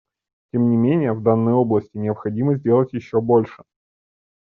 [0.51, 3.63] Тем не менее в данной области необходимо сделать еще больше.